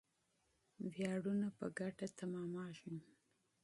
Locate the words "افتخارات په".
0.83-1.65